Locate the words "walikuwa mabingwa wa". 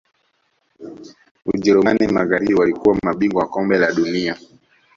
2.53-3.47